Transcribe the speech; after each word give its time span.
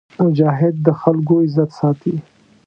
مجاهد 0.23 0.75
د 0.85 0.87
خلکو 1.01 1.33
عزت 1.43 1.69
ساتي. 1.79 2.15